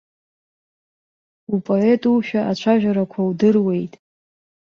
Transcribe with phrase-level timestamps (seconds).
[1.53, 3.93] Упоетушәа ацәажәарақәа удыруеит.